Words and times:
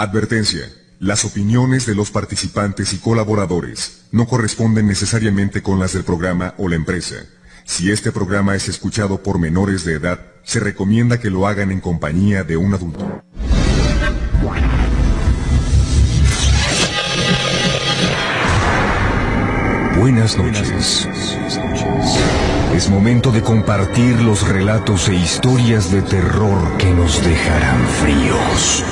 Advertencia. 0.00 0.62
Las 0.98 1.26
opiniones 1.26 1.84
de 1.84 1.94
los 1.94 2.10
participantes 2.10 2.94
y 2.94 2.96
colaboradores 2.96 4.06
no 4.12 4.26
corresponden 4.26 4.86
necesariamente 4.86 5.62
con 5.62 5.78
las 5.78 5.92
del 5.92 6.04
programa 6.04 6.54
o 6.56 6.70
la 6.70 6.76
empresa. 6.76 7.16
Si 7.66 7.90
este 7.90 8.10
programa 8.10 8.54
es 8.54 8.66
escuchado 8.70 9.22
por 9.22 9.38
menores 9.38 9.84
de 9.84 9.96
edad, 9.96 10.20
se 10.42 10.58
recomienda 10.58 11.20
que 11.20 11.28
lo 11.28 11.46
hagan 11.46 11.70
en 11.70 11.82
compañía 11.82 12.44
de 12.44 12.56
un 12.56 12.72
adulto. 12.72 13.22
Buenas 19.98 20.38
noches. 20.38 21.06
Es 22.74 22.88
momento 22.88 23.32
de 23.32 23.42
compartir 23.42 24.18
los 24.22 24.48
relatos 24.48 25.10
e 25.10 25.14
historias 25.14 25.92
de 25.92 26.00
terror 26.00 26.78
que 26.78 26.90
nos 26.90 27.22
dejarán 27.22 27.86
fríos. 28.00 28.82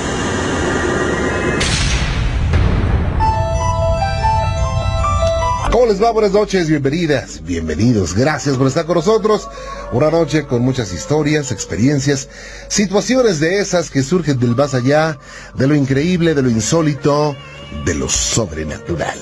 ¿Cómo 5.70 5.84
les 5.84 6.02
va? 6.02 6.10
Buenas 6.12 6.32
noches, 6.32 6.68
bienvenidas, 6.68 7.42
bienvenidos. 7.44 8.14
Gracias 8.14 8.56
por 8.56 8.66
estar 8.66 8.86
con 8.86 8.96
nosotros. 8.96 9.48
Una 9.92 10.10
noche 10.10 10.46
con 10.46 10.62
muchas 10.62 10.94
historias, 10.94 11.52
experiencias, 11.52 12.28
situaciones 12.68 13.38
de 13.38 13.60
esas 13.60 13.90
que 13.90 14.02
surgen 14.02 14.38
del 14.38 14.56
más 14.56 14.72
allá, 14.72 15.18
de 15.54 15.66
lo 15.66 15.74
increíble, 15.74 16.34
de 16.34 16.42
lo 16.42 16.48
insólito, 16.48 17.36
de 17.84 17.94
lo 17.94 18.08
sobrenatural. 18.08 19.18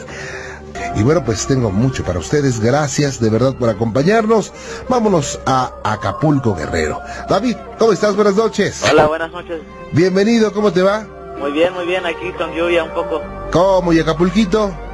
Y 0.95 1.03
bueno, 1.03 1.25
pues 1.25 1.47
tengo 1.49 1.73
mucho 1.73 2.05
para 2.05 2.21
ustedes. 2.21 2.61
Gracias 2.61 3.21
de 3.21 3.29
verdad 3.29 3.55
por 3.59 3.69
acompañarnos. 3.69 4.53
Vámonos 4.89 5.41
a 5.47 5.73
Acapulco 5.83 6.55
Guerrero. 6.55 7.01
David, 7.29 7.57
¿cómo 7.77 7.93
estás? 7.93 8.15
Buenas 8.15 8.37
noches. 8.37 8.85
Hola, 8.89 9.07
buenas 9.07 9.33
noches. 9.33 9.63
Bienvenido, 9.93 10.53
¿cómo 10.53 10.73
te 10.73 10.83
va? 10.83 11.07
Muy 11.41 11.51
bien, 11.51 11.75
muy 11.75 11.87
bien. 11.87 12.07
Aquí 12.07 12.33
con 12.39 12.55
lluvia 12.55 12.85
un 12.85 12.95
poco. 12.95 13.21
¿Cómo? 13.51 13.93
¿Y 13.93 13.99
Acapulquito? 13.99 14.86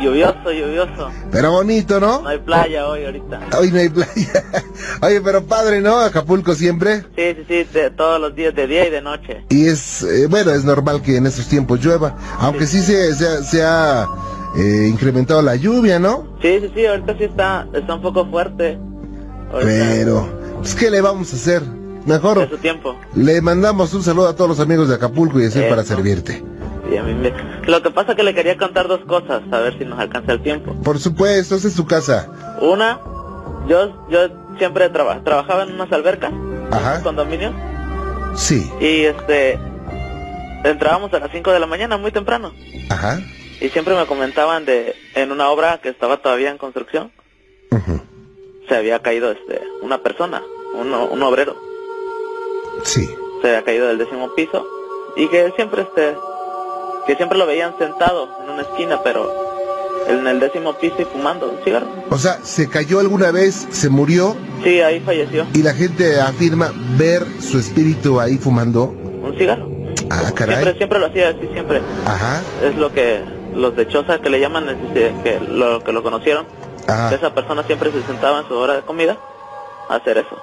Lluvioso, 0.00 0.52
lluvioso. 0.52 1.10
Pero 1.32 1.52
bonito, 1.52 1.98
¿no? 2.00 2.22
No 2.22 2.28
hay 2.28 2.38
playa 2.38 2.86
hoy 2.86 3.04
ahorita. 3.04 3.40
Hoy 3.58 3.70
no 3.70 3.78
hay 3.78 3.88
playa. 3.88 4.44
Oye, 5.02 5.20
pero 5.20 5.44
padre, 5.44 5.80
¿no? 5.80 5.98
Acapulco 5.98 6.54
siempre. 6.54 7.02
Sí, 7.16 7.34
sí, 7.34 7.44
sí, 7.48 7.64
de, 7.72 7.90
todos 7.90 8.20
los 8.20 8.34
días, 8.34 8.54
de 8.54 8.66
día 8.66 8.86
y 8.86 8.90
de 8.90 9.00
noche. 9.00 9.44
Y 9.48 9.66
es, 9.66 10.02
eh, 10.02 10.26
bueno, 10.28 10.50
es 10.50 10.64
normal 10.64 11.02
que 11.02 11.16
en 11.16 11.26
estos 11.26 11.48
tiempos 11.48 11.84
llueva, 11.84 12.16
aunque 12.38 12.66
sí, 12.66 12.80
se, 12.80 13.14
se, 13.14 13.42
se 13.44 13.62
ha 13.62 14.06
eh, 14.56 14.88
incrementado 14.90 15.40
la 15.42 15.56
lluvia, 15.56 15.98
¿no? 15.98 16.26
Sí, 16.42 16.58
sí, 16.60 16.70
sí, 16.74 16.86
ahorita 16.86 17.16
sí 17.16 17.24
está, 17.24 17.66
está 17.72 17.94
un 17.94 18.02
poco 18.02 18.26
fuerte. 18.26 18.78
Ahorita, 19.52 19.70
Pero, 19.70 20.28
pues, 20.58 20.74
¿qué 20.74 20.90
le 20.90 21.00
vamos 21.00 21.32
a 21.32 21.36
hacer? 21.36 21.62
Mejor 22.06 22.38
de 22.38 22.48
su 22.48 22.58
tiempo. 22.58 22.96
le 23.16 23.40
mandamos 23.40 23.92
un 23.92 24.02
saludo 24.02 24.28
a 24.28 24.36
todos 24.36 24.48
los 24.48 24.60
amigos 24.60 24.88
de 24.88 24.94
Acapulco 24.94 25.40
y 25.40 25.42
decir 25.42 25.68
para 25.68 25.82
servirte. 25.82 26.42
A 26.98 27.02
mí 27.02 27.14
me- 27.14 27.32
Lo 27.66 27.82
que 27.82 27.90
pasa 27.90 28.12
es 28.12 28.16
que 28.16 28.22
le 28.22 28.34
quería 28.34 28.56
contar 28.56 28.86
dos 28.88 29.00
cosas, 29.06 29.42
a 29.50 29.58
ver 29.60 29.76
si 29.78 29.84
nos 29.84 29.98
alcanza 29.98 30.32
el 30.32 30.42
tiempo. 30.42 30.74
Por 30.82 30.98
supuesto, 30.98 31.56
esa 31.56 31.68
es 31.68 31.74
su 31.74 31.86
casa. 31.86 32.28
Una, 32.60 33.00
yo 33.68 34.06
yo 34.08 34.28
siempre 34.58 34.88
traba- 34.88 35.22
trabajaba 35.24 35.64
en 35.64 35.72
unas 35.74 35.90
albercas, 35.92 36.32
Ajá. 36.70 37.02
condominios, 37.02 37.52
Sí, 38.34 38.70
y 38.80 39.02
este 39.04 39.58
entrábamos 40.64 41.12
a 41.14 41.18
las 41.20 41.30
5 41.32 41.52
de 41.52 41.60
la 41.60 41.66
mañana, 41.66 41.96
muy 41.96 42.12
temprano. 42.12 42.52
ajá. 42.90 43.20
Y 43.60 43.68
siempre 43.70 43.94
me 43.96 44.06
comentaban 44.06 44.64
de 44.66 44.94
en 45.14 45.32
una 45.32 45.48
obra 45.50 45.78
que 45.82 45.88
estaba 45.88 46.18
todavía 46.18 46.50
en 46.50 46.58
construcción, 46.58 47.10
ujú, 47.70 48.00
se 48.68 48.76
había 48.76 48.98
caído 49.00 49.30
este 49.32 49.60
una 49.82 49.98
persona, 49.98 50.42
un, 50.74 50.92
un 50.92 51.22
obrero, 51.22 51.56
Sí, 52.84 53.08
se 53.40 53.48
había 53.48 53.62
caído 53.64 53.86
del 53.88 53.98
décimo 53.98 54.34
piso 54.34 54.66
y 55.16 55.28
que 55.28 55.50
siempre 55.56 55.82
este 55.82 56.14
que 57.06 57.14
siempre 57.16 57.38
lo 57.38 57.46
veían 57.46 57.76
sentado 57.78 58.28
en 58.42 58.50
una 58.50 58.62
esquina, 58.62 59.00
pero 59.02 59.32
en 60.08 60.26
el 60.26 60.38
décimo 60.40 60.72
piso 60.74 60.96
y 61.00 61.04
fumando 61.04 61.48
un 61.50 61.64
cigarro. 61.64 61.86
o 62.10 62.18
sea, 62.18 62.38
se 62.42 62.68
cayó 62.68 63.00
alguna 63.00 63.30
vez, 63.32 63.66
se 63.70 63.88
murió 63.88 64.36
Sí, 64.62 64.80
ahí 64.80 65.00
falleció, 65.00 65.46
y 65.52 65.62
la 65.62 65.74
gente 65.74 66.20
afirma 66.20 66.72
ver 66.96 67.24
su 67.40 67.58
espíritu 67.58 68.20
ahí 68.20 68.38
fumando. 68.38 68.84
un 69.22 69.34
cigarro. 69.38 69.68
Ah, 70.10 70.20
Siempre 70.26 70.46
caray. 70.46 70.74
siempre 70.76 70.98
lo 71.00 71.06
hacía 71.06 71.30
así, 71.30 71.48
siempre. 71.52 71.80
Ajá, 72.06 72.40
Es 72.62 72.76
lo 72.76 72.92
que 72.92 73.20
los 73.54 73.74
de 73.74 73.88
Choza 73.88 74.20
que 74.20 74.30
le 74.30 74.38
llaman, 74.38 74.66
que 74.94 75.40
lo 75.48 75.82
que 75.82 75.92
lo 75.92 76.02
conocieron, 76.02 76.46
ajá. 76.86 77.12
esa 77.14 77.34
persona 77.34 77.62
siempre 77.64 77.90
se 77.90 78.02
sentaba 78.02 78.40
en 78.40 78.46
su 78.48 78.54
hora 78.54 78.74
de 78.74 78.82
comida 78.82 79.16
a 79.88 79.96
hacer 79.96 80.18
eso. 80.18 80.36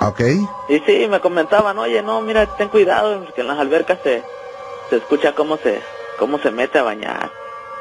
Ok, 0.00 0.20
Y 0.68 0.78
sí, 0.80 1.06
me 1.08 1.20
comentaban, 1.20 1.78
oye, 1.78 2.02
no, 2.02 2.20
mira, 2.22 2.46
ten 2.56 2.68
cuidado, 2.68 3.20
porque 3.24 3.42
en 3.42 3.46
las 3.48 3.58
albercas 3.60 3.98
se, 4.02 4.22
se 4.90 4.96
escucha 4.96 5.32
cómo 5.34 5.56
se, 5.58 5.80
cómo 6.18 6.38
se 6.38 6.50
mete 6.50 6.78
a 6.78 6.82
bañar. 6.82 7.30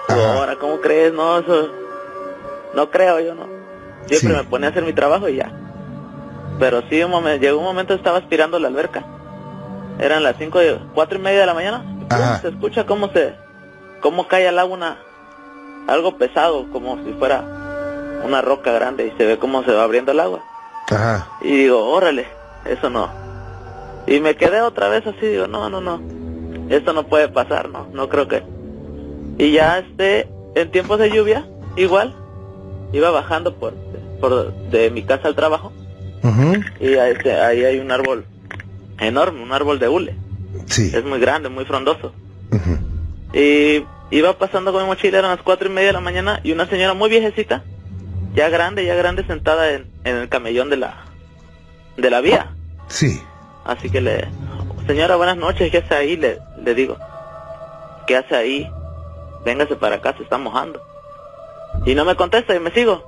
Ahora, 0.09 0.55
¿cómo 0.57 0.79
crees? 0.81 1.13
No, 1.13 1.39
eso, 1.39 1.69
no 2.73 2.89
creo 2.89 3.19
yo, 3.19 3.35
no. 3.35 3.45
Siempre 4.05 4.29
Sí. 4.31 4.35
me 4.35 4.43
ponía 4.43 4.67
a 4.67 4.71
hacer 4.71 4.83
mi 4.83 4.93
trabajo 4.93 5.29
y 5.29 5.37
ya. 5.37 5.51
Pero 6.59 6.83
sí, 6.89 7.01
un 7.03 7.11
momento, 7.11 7.41
llegó 7.41 7.57
un 7.59 7.63
momento 7.65 7.93
estaba 7.93 8.17
aspirando 8.17 8.59
la 8.59 8.67
alberca. 8.67 9.03
Eran 9.99 10.23
las 10.23 10.35
cinco, 10.37 10.59
cuatro 10.93 11.17
y 11.17 11.21
media 11.21 11.41
de 11.41 11.45
la 11.45 11.53
mañana. 11.53 11.85
Ajá. 12.09 12.39
Se 12.41 12.49
escucha 12.49 12.85
cómo 12.85 13.09
se, 13.09 13.33
cómo 14.01 14.27
cae 14.27 14.47
al 14.47 14.59
agua 14.59 14.75
una, 14.77 14.97
algo 15.87 16.17
pesado, 16.17 16.65
como 16.71 16.97
si 17.03 17.13
fuera 17.13 17.43
una 18.25 18.41
roca 18.41 18.71
grande 18.71 19.07
y 19.07 19.17
se 19.17 19.25
ve 19.25 19.37
cómo 19.39 19.63
se 19.63 19.71
va 19.71 19.83
abriendo 19.83 20.11
el 20.11 20.19
agua. 20.19 20.39
ajá. 20.89 21.27
Y 21.41 21.55
digo, 21.57 21.83
órale, 21.89 22.27
eso 22.65 22.89
no. 22.89 23.09
Y 24.05 24.19
me 24.19 24.35
quedé 24.35 24.61
otra 24.61 24.89
vez 24.89 25.05
así, 25.07 25.25
digo, 25.25 25.47
no, 25.47 25.69
no, 25.69 25.79
no. 25.81 26.01
Esto 26.69 26.93
no 26.93 27.07
puede 27.07 27.27
pasar, 27.29 27.69
no, 27.69 27.87
no 27.93 28.09
creo 28.09 28.27
que. 28.27 28.43
Y 29.37 29.51
ya 29.51 29.79
este, 29.79 30.27
en 30.55 30.71
tiempos 30.71 30.99
de 30.99 31.09
lluvia, 31.11 31.47
igual, 31.75 32.15
iba 32.91 33.11
bajando 33.11 33.55
por, 33.55 33.73
por 34.19 34.53
de 34.69 34.89
mi 34.91 35.03
casa 35.03 35.27
al 35.27 35.35
trabajo 35.35 35.71
y 36.79 36.93
ahí, 36.95 37.11
este, 37.11 37.33
ahí 37.33 37.65
hay 37.65 37.79
un 37.79 37.91
árbol 37.91 38.25
enorme, 38.99 39.41
un 39.43 39.51
árbol 39.51 39.79
de 39.79 39.89
hule. 39.89 40.15
Sí, 40.67 40.91
Es 40.93 41.03
muy 41.03 41.19
grande, 41.19 41.49
muy 41.49 41.65
frondoso. 41.65 42.13
Y 43.33 43.83
iba 44.11 44.37
pasando 44.37 44.71
con 44.71 44.83
mi 44.83 44.87
mochila, 44.87 45.19
eran 45.19 45.31
las 45.31 45.41
cuatro 45.41 45.67
y 45.67 45.71
media 45.71 45.87
de 45.87 45.93
la 45.93 45.99
mañana, 45.99 46.39
y 46.43 46.51
una 46.51 46.67
señora 46.67 46.93
muy 46.93 47.09
viejecita, 47.09 47.63
ya 48.35 48.49
grande, 48.49 48.85
ya 48.85 48.95
grande, 48.95 49.25
sentada 49.25 49.71
en, 49.73 49.87
en 50.03 50.15
el 50.17 50.29
camellón 50.29 50.69
de 50.69 50.77
la, 50.77 51.05
de 51.97 52.09
la 52.09 52.21
vía. 52.21 52.51
sí. 52.87 53.19
Así 53.65 53.89
que 53.89 54.01
le, 54.01 54.27
señora, 54.87 55.15
buenas 55.15 55.37
noches, 55.37 55.71
¿qué 55.71 55.77
hace 55.77 55.95
ahí? 55.95 56.17
Le, 56.17 56.37
le 56.63 56.73
digo, 56.75 56.97
¿qué 58.07 58.17
hace 58.17 58.35
ahí? 58.35 58.71
Véngase 59.45 59.75
para 59.75 59.97
acá, 59.97 60.15
se 60.17 60.23
está 60.23 60.37
mojando. 60.37 60.81
Y 61.85 61.95
no 61.95 62.05
me 62.05 62.15
contesta 62.15 62.55
y 62.55 62.59
me 62.59 62.71
sigo. 62.71 63.03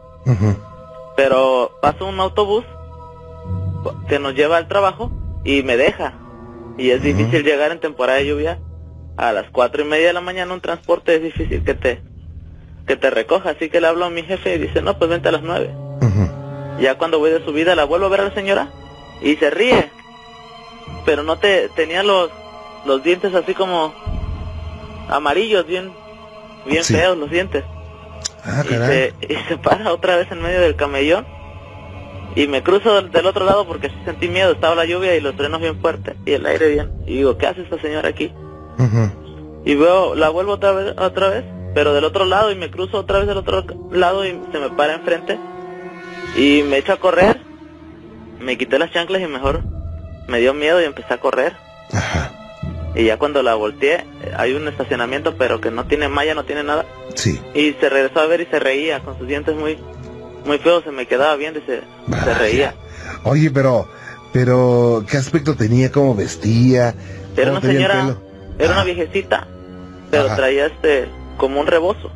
Pero 1.16 1.78
paso 1.82 2.06
un 2.06 2.20
autobús 2.20 2.66
que 4.08 4.20
nos 4.20 4.34
lleva 4.34 4.58
al 4.58 4.68
trabajo 4.68 5.12
y 5.44 5.64
me 5.64 5.78
deja. 5.78 6.14
Y 6.78 6.90
es 6.90 7.02
difícil 7.02 7.44
llegar 7.44 7.72
en 7.72 7.80
temporada 7.80 8.20
de 8.20 8.28
lluvia 8.28 8.60
a 9.18 9.32
las 9.32 9.50
cuatro 9.50 9.84
y 9.84 9.86
media 9.86 10.08
de 10.08 10.14
la 10.14 10.22
mañana 10.22 10.54
un 10.54 10.60
transporte 10.60 11.16
es 11.16 11.24
difícil 11.24 11.64
que 11.64 11.74
te 11.74 12.02
que 12.86 12.96
te 12.96 13.10
recoja. 13.10 13.52
Así 13.52 13.70
que 13.70 13.80
le 13.80 13.88
hablo 13.88 14.06
a 14.06 14.10
mi 14.10 14.24
jefe 14.24 14.56
y 14.56 14.60
dice, 14.60 14.82
no, 14.82 14.98
pues 14.98 15.10
vente 15.10 15.30
a 15.30 15.32
las 15.32 15.42
nueve. 15.42 15.74
Ya 16.80 16.98
cuando 16.98 17.20
voy 17.20 17.32
de 17.32 17.44
subida 17.46 17.74
la 17.76 17.86
vuelvo 17.86 18.08
a 18.08 18.10
ver 18.10 18.22
a 18.22 18.26
la 18.26 18.34
señora 18.34 18.70
y 19.22 19.36
se 19.38 19.50
ríe. 19.50 19.90
Pero 21.06 21.24
no 21.24 21.38
te 21.38 21.70
tenía 21.70 22.04
los 22.04 22.30
los 22.85 23.03
dientes 23.03 23.34
así 23.34 23.53
como 23.53 23.94
amarillos, 25.10 25.65
bien 25.68 25.92
bien 26.65 26.83
Sí. 26.83 26.94
feos 26.95 27.18
los 27.18 27.30
dientes. 27.30 27.63
Ah, 28.44 28.63
y, 28.65 28.69
caray. 28.69 28.88
se, 28.88 29.33
y 29.33 29.36
se 29.48 29.57
para 29.57 29.92
otra 29.94 30.15
vez 30.18 30.31
en 30.31 30.42
medio 30.42 30.62
del 30.62 30.75
camellón 30.75 31.25
y 32.36 32.48
me 32.48 32.63
cruzo 32.63 32.95
del, 32.95 33.12
del 33.12 33.25
otro 33.27 33.45
lado 33.45 33.65
porque 33.65 33.89
sí 33.89 33.95
sentí 34.06 34.27
miedo, 34.27 34.51
estaba 34.51 34.75
la 34.75 34.86
lluvia 34.86 35.15
y 35.15 35.21
los 35.21 35.36
trenos 35.36 35.62
bien 35.62 35.80
fuertes 35.80 36.15
y 36.25 36.33
el 36.33 36.45
aire 36.45 36.69
bien. 36.69 36.92
Y 37.06 37.18
digo, 37.18 37.38
¿qué 37.38 37.48
hace 37.48 37.62
esta 37.62 37.80
señora 37.80 38.10
aquí? 38.10 38.31
Y 39.63 39.75
veo, 39.75 40.15
la 40.15 40.30
vuelvo 40.30 40.54
otra 40.54 40.71
vez, 40.74 40.94
otra 40.98 41.30
vez, 41.30 41.45
pero 41.74 41.94
del 41.94 42.04
otro 42.04 42.25
lado 42.25 42.51
y 42.51 42.56
me 42.56 42.69
cruzo 42.69 42.98
otra 42.98 43.19
vez 43.19 43.27
del 43.27 43.38
otro 43.38 43.63
lado 43.92 44.25
y 44.25 44.38
se 44.51 44.60
me 44.60 44.69
para 44.71 44.95
enfrente 44.95 45.39
y 46.38 46.62
me 46.63 46.77
echo 46.77 46.94
a 46.94 46.98
correr. 46.98 47.39
Me 48.39 48.57
quité 48.57 48.77
las 48.77 48.92
chanclas 48.92 49.21
y 49.21 49.27
mejor 49.27 49.62
me 50.27 50.39
dio 50.39 50.54
miedo 50.54 50.81
y 50.81 50.86
empecé 50.86 51.13
a 51.13 51.18
correr. 51.19 51.54
Ajá, 51.94 52.25
Y 52.95 53.06
ya 53.06 53.18
cuando 53.18 53.44
la 53.44 53.56
volteé, 53.56 54.06
hay 54.38 54.53
un 54.53 54.68
estacionamiento 54.68 55.36
pero 55.38 55.59
que 55.59 55.69
no 55.69 55.86
tiene 55.86 56.07
malla, 56.07 56.33
no 56.33 56.45
tiene 56.45 56.63
nada. 56.63 56.86
sí. 57.13 57.39
Y 57.53 57.74
se 57.74 57.89
regresó 57.89 58.21
a 58.21 58.25
ver 58.25 58.42
y 58.42 58.45
se 58.45 58.59
reía 58.59 59.01
con 59.01 59.18
sus 59.18 59.27
dientes 59.27 59.56
muy 59.56 59.77
muy 60.45 60.59
feos, 60.59 60.83
se 60.83 60.92
me 60.92 61.07
quedaba 61.07 61.36
viendo 61.36 61.59
y 61.59 61.63
se, 61.63 61.81
reía. 62.36 62.75
Oye, 63.24 63.50
pero, 63.51 63.88
pero, 64.31 65.03
¿qué 65.09 65.18
aspecto 65.18 65.56
tenía? 65.56 65.92
¿Cómo 65.92 66.15
vestía? 66.15 66.94
Era 67.36 67.51
¿Cómo 67.51 67.59
una 67.59 67.62
señora, 67.62 68.15
era 68.59 68.74
una 68.74 68.83
viejecita, 68.83 69.48
pero 70.12 70.27
Ajá. 70.27 70.36
traía 70.36 70.68
este 70.68 71.09
como 71.38 71.59
un 71.59 71.68
rebozo. 71.68 72.12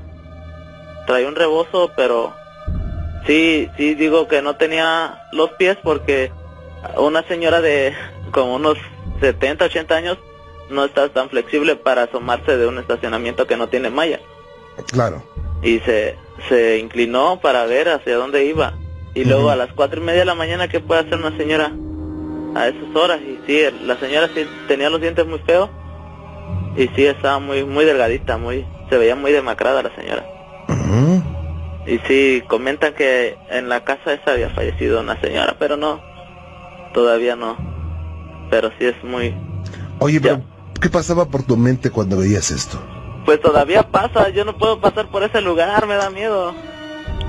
Traía 1.07 1.27
un 1.27 1.35
rebozo, 1.35 1.91
pero 1.97 2.33
sí, 3.25 3.67
sí 3.77 3.95
digo 3.95 4.27
que 4.27 4.41
no 4.41 4.55
tenía 4.55 5.23
los 5.31 5.51
pies 5.53 5.77
porque 5.83 6.31
una 6.97 7.23
señora 7.23 7.61
de 7.61 7.93
como 8.31 8.55
unos 8.55 8.77
70, 9.21 9.65
80 9.65 9.95
años 9.95 10.17
no 10.69 10.86
está 10.86 11.10
tan 11.10 11.30
flexible 11.30 11.75
para 11.75 12.04
asomarse 12.04 12.57
de 12.57 12.68
un 12.68 12.77
estacionamiento 12.77 13.48
que 13.48 13.57
no 13.57 13.68
tiene 13.68 13.89
malla. 13.89 14.19
Claro. 14.92 15.24
Y 15.62 15.80
se, 15.80 16.16
se 16.48 16.77
inclinó 16.80 17.39
para 17.42 17.66
ver 17.66 17.89
hacia 17.89 18.16
dónde 18.16 18.45
iba. 18.45 18.74
Y 19.13 19.25
luego 19.25 19.50
a 19.50 19.56
las 19.56 19.74
cuatro 19.74 20.01
y 20.01 20.06
media 20.06 20.21
de 20.21 20.25
la 20.25 20.36
mañana, 20.36 20.68
¿qué 20.68 20.80
puede 20.80 21.01
hacer 21.01 21.16
una 21.16 21.36
señora 21.36 21.71
a 22.56 22.68
esas 22.68 22.95
horas? 22.95 23.19
Y 23.21 23.39
sí, 23.45 23.62
la 23.83 24.00
señora 24.00 24.30
sí 24.33 24.45
tenía 24.68 24.89
los 24.89 25.01
dientes 25.01 25.25
muy 25.25 25.39
feos. 25.39 25.69
Y 26.77 26.88
sí, 26.89 27.06
estaba 27.06 27.39
muy, 27.39 27.66
muy 27.66 27.86
delgadita, 27.86 28.38
muy, 28.38 28.66
se 28.89 28.98
veía 28.98 29.16
muy 29.16 29.31
demacrada 29.31 29.83
la 29.83 29.95
señora. 29.95 30.25
Y 31.86 31.98
sí, 32.07 32.44
comentan 32.48 32.94
que 32.94 33.36
en 33.50 33.68
la 33.68 33.83
casa 33.83 34.13
esa 34.13 34.33
había 34.33 34.51
fallecido 34.51 35.00
una 35.00 35.19
señora, 35.21 35.56
pero 35.57 35.75
no, 35.75 36.00
todavía 36.94 37.36
no. 37.36 37.57
Pero 38.51 38.69
sí 38.77 38.86
es 38.86 39.04
muy... 39.04 39.33
Oye, 39.98 40.21
pero. 40.21 40.42
¿Qué 40.81 40.89
pasaba 40.89 41.25
por 41.25 41.43
tu 41.43 41.57
mente 41.57 41.89
cuando 41.91 42.17
veías 42.17 42.51
esto? 42.51 42.79
Pues 43.25 43.41
todavía 43.41 43.83
pasa, 43.83 44.29
yo 44.29 44.45
no 44.45 44.57
puedo 44.57 44.79
pasar 44.79 45.09
por 45.09 45.23
ese 45.23 45.41
lugar, 45.41 45.85
me 45.87 45.95
da 45.95 46.09
miedo. 46.09 46.53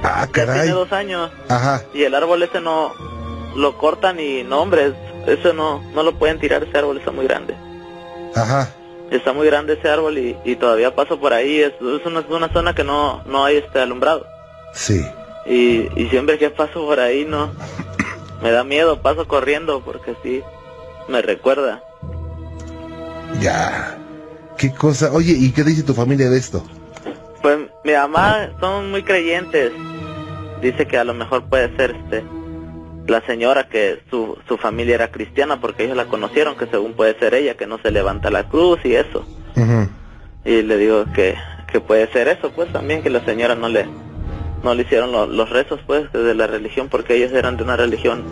Ah, 0.02 0.26
caray. 0.30 0.60
tiene 0.62 0.72
dos 0.72 0.92
años 0.92 1.30
Ajá. 1.48 1.82
y 1.92 2.04
el 2.04 2.14
árbol 2.14 2.42
ese 2.42 2.60
no 2.60 2.94
lo 3.54 3.76
cortan 3.76 4.18
y 4.18 4.42
no, 4.44 4.62
hombre, 4.62 4.94
eso 5.26 5.52
no, 5.52 5.82
no 5.94 6.02
lo 6.02 6.18
pueden 6.18 6.38
tirar, 6.38 6.62
ese 6.62 6.78
árbol 6.78 6.98
está 6.98 7.10
muy 7.10 7.26
grande. 7.26 7.54
Ajá. 8.34 8.70
Está 9.10 9.32
muy 9.32 9.46
grande 9.46 9.74
ese 9.74 9.88
árbol 9.90 10.16
y, 10.18 10.36
y 10.44 10.56
todavía 10.56 10.94
paso 10.94 11.18
por 11.18 11.32
ahí, 11.32 11.60
es, 11.60 11.72
es 11.72 12.06
una, 12.06 12.20
una 12.20 12.48
zona 12.52 12.74
que 12.74 12.84
no, 12.84 13.22
no 13.26 13.44
hay 13.44 13.56
este 13.56 13.80
alumbrado. 13.80 14.24
Sí. 14.72 15.04
Y, 15.46 15.88
y 16.00 16.08
siempre 16.10 16.38
que 16.38 16.48
paso 16.50 16.86
por 16.86 17.00
ahí 17.00 17.24
no 17.24 17.50
me 18.40 18.52
da 18.52 18.62
miedo, 18.64 19.02
paso 19.02 19.26
corriendo 19.26 19.80
porque 19.80 20.14
sí 20.22 20.42
me 21.08 21.20
recuerda. 21.22 21.82
Ya. 23.40 23.96
¿Qué 24.58 24.72
cosa? 24.74 25.12
Oye, 25.12 25.32
¿y 25.38 25.52
qué 25.52 25.62
dice 25.64 25.82
tu 25.82 25.94
familia 25.94 26.28
de 26.28 26.38
esto? 26.38 26.62
Pues 27.42 27.58
mi 27.84 27.92
mamá 27.92 28.50
son 28.60 28.90
muy 28.90 29.02
creyentes. 29.02 29.72
Dice 30.60 30.86
que 30.86 30.98
a 30.98 31.04
lo 31.04 31.14
mejor 31.14 31.44
puede 31.44 31.74
ser 31.76 31.92
este 31.92 32.24
la 33.06 33.22
señora 33.22 33.66
que 33.68 34.02
su, 34.10 34.38
su 34.46 34.56
familia 34.56 34.94
era 34.94 35.10
cristiana 35.10 35.60
porque 35.60 35.82
ellos 35.84 35.96
la 35.96 36.04
conocieron, 36.04 36.56
que 36.56 36.66
según 36.66 36.92
puede 36.92 37.18
ser 37.18 37.34
ella, 37.34 37.56
que 37.56 37.66
no 37.66 37.78
se 37.78 37.90
levanta 37.90 38.30
la 38.30 38.48
cruz 38.48 38.78
y 38.84 38.94
eso. 38.94 39.24
Y 40.44 40.62
le 40.62 40.76
digo 40.76 41.06
que, 41.12 41.34
que 41.72 41.80
puede 41.80 42.06
ser 42.12 42.28
eso, 42.28 42.50
pues 42.54 42.70
también 42.72 43.02
que 43.02 43.10
la 43.10 43.24
señora 43.24 43.54
no 43.56 43.68
le 43.68 43.86
no 44.62 44.74
le 44.74 44.82
hicieron 44.82 45.10
lo- 45.10 45.26
los 45.26 45.48
rezos 45.50 45.80
pues 45.86 46.12
de 46.12 46.34
la 46.34 46.46
religión 46.46 46.88
porque 46.88 47.16
ellos 47.16 47.32
eran 47.32 47.56
de 47.56 47.62
una 47.64 47.76
religión 47.76 48.22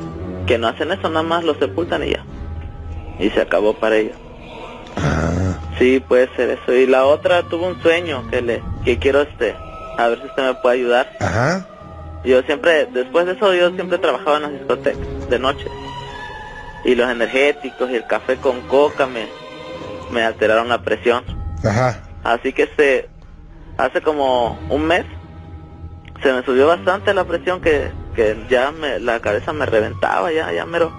que 0.46 0.58
no 0.58 0.68
hacen 0.68 0.92
eso, 0.92 1.08
nada 1.08 1.22
más 1.22 1.42
lo 1.42 1.54
sepultan 1.58 2.04
y 2.04 2.10
ya. 2.10 2.24
Y 3.18 3.30
se 3.30 3.40
acabó 3.40 3.72
para 3.74 3.96
ellos. 3.96 4.16
Ah, 5.00 5.58
Sí, 5.78 6.00
puede 6.06 6.28
ser 6.34 6.50
eso. 6.50 6.72
Y 6.72 6.86
la 6.86 7.04
otra 7.04 7.42
tuvo 7.44 7.66
un 7.68 7.80
sueño 7.82 8.28
que 8.30 8.42
le 8.42 8.62
que 8.84 8.98
quiero 8.98 9.22
este 9.22 9.54
a 9.96 10.08
ver 10.08 10.20
si 10.20 10.26
usted 10.26 10.42
me 10.42 10.54
puede 10.54 10.76
ayudar. 10.76 11.10
ajá. 11.20 11.66
Yo 12.24 12.42
siempre 12.42 12.86
después 12.86 13.26
de 13.26 13.32
eso 13.32 13.54
yo 13.54 13.70
siempre 13.70 13.98
trabajaba 13.98 14.36
en 14.38 14.42
las 14.42 14.52
discotecas 14.52 15.06
de 15.30 15.38
noche. 15.38 15.66
Y 16.84 16.94
los 16.94 17.08
energéticos 17.10 17.90
y 17.90 17.96
el 17.96 18.06
café 18.06 18.36
con 18.36 18.60
coca 18.62 19.06
me 19.06 19.26
me 20.10 20.22
alteraron 20.22 20.68
la 20.68 20.82
presión. 20.82 21.22
Ajá. 21.64 22.00
Así 22.24 22.52
que 22.52 22.68
se 22.76 23.08
hace 23.76 24.00
como 24.02 24.58
un 24.68 24.84
mes 24.86 25.04
se 26.22 26.32
me 26.32 26.42
subió 26.44 26.66
bastante 26.66 27.14
la 27.14 27.24
presión 27.24 27.60
que, 27.60 27.90
que 28.14 28.36
ya 28.50 28.72
me, 28.72 28.98
la 28.98 29.20
cabeza 29.20 29.52
me 29.52 29.66
reventaba, 29.66 30.32
ya, 30.32 30.52
ya 30.52 30.66
mero, 30.66 30.92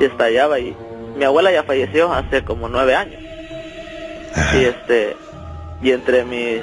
y 0.00 0.04
estallaba 0.04 0.58
y 0.58 0.76
mi 1.16 1.24
abuela 1.24 1.52
ya 1.52 1.62
falleció 1.64 2.12
hace 2.12 2.44
como 2.44 2.68
nueve 2.68 2.94
años. 2.94 3.20
Y 4.54 4.64
este, 4.64 5.16
y 5.82 5.92
entre 5.92 6.24
mis, 6.24 6.60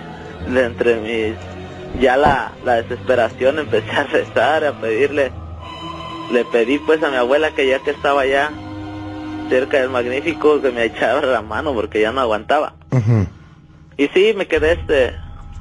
entre 0.56 0.96
mis, 0.96 1.36
ya 2.02 2.18
la, 2.18 2.52
la 2.66 2.82
desesperación 2.82 3.60
empecé 3.60 3.92
a 3.92 4.04
rezar, 4.04 4.66
a 4.66 4.74
pedirle, 4.74 5.32
le 6.32 6.46
pedí 6.46 6.80
pues 6.80 7.02
a 7.04 7.10
mi 7.10 7.16
abuela 7.18 7.52
que 7.52 7.68
ya 7.68 7.80
que 7.80 7.92
estaba 7.92 8.26
ya 8.26 8.52
cerca 9.50 9.80
del 9.80 9.90
magnífico 9.90 10.62
que 10.62 10.72
me 10.72 10.86
echara 10.86 11.26
la 11.26 11.42
mano 11.42 11.74
porque 11.74 12.02
ya 12.02 12.12
no 12.12 12.22
aguantaba. 12.22 12.76
Y 13.98 14.08
sí, 14.10 14.34
me 14.36 14.48
quedé 14.48 14.74
este, 14.74 15.14